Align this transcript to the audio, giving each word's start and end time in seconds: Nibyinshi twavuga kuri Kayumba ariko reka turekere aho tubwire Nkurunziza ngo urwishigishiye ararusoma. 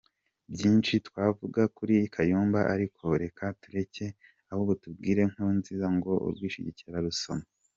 Nibyinshi 0.47 0.93
twavuga 1.07 1.61
kuri 1.77 1.95
Kayumba 2.13 2.59
ariko 2.73 3.03
reka 3.23 3.45
turekere 3.61 4.09
aho 4.51 4.61
tubwire 4.81 5.21
Nkurunziza 5.31 5.87
ngo 5.97 6.11
urwishigishiye 6.27 6.89
ararusoma. 6.91 7.45